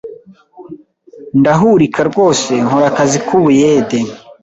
[1.39, 3.99] ndahurika rwose nkora akazi k’ubuyede